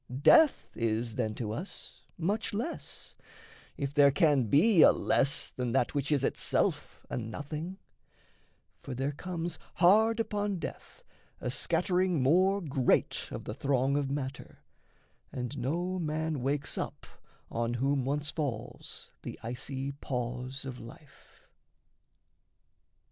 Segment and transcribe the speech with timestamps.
[0.23, 3.13] Death is, then, to us Much less
[3.77, 7.77] if there can be a less than that Which is itself a nothing:
[8.81, 11.03] for there comes Hard upon death
[11.39, 14.63] a scattering more great Of the throng of matter,
[15.31, 17.05] and no man wakes up
[17.51, 21.47] On whom once falls the icy pause of life.